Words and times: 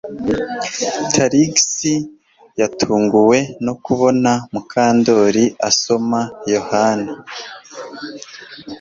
Trix 1.13 1.55
yatunguwe 2.61 3.37
no 3.65 3.73
kubona 3.83 4.31
Mukandoli 4.53 5.45
asoma 5.69 6.19
Yohana 6.53 7.11